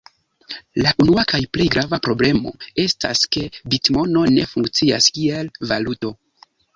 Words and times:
La 0.83 0.91
unua 1.03 1.25
kaj 1.33 1.39
plej 1.57 1.67
grava 1.75 1.99
problemo 2.07 2.53
estas 2.83 3.21
ke 3.37 3.43
bitmono 3.75 4.23
ne 4.39 4.47
funkcias 4.55 5.11
kiel 5.19 5.53
valuto. 5.73 6.13